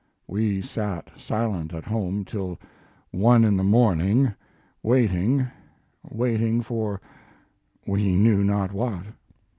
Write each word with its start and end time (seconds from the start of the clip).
We 0.25 0.63
sat 0.63 1.11
silent 1.15 1.75
at 1.75 1.83
home 1.83 2.25
till 2.25 2.59
one 3.11 3.43
in 3.43 3.55
the 3.55 3.63
morning 3.63 4.33
waiting 4.81 5.45
waiting 6.09 6.63
for 6.63 6.99
we 7.85 8.15
knew 8.15 8.43
not 8.43 8.73
what. 8.73 9.03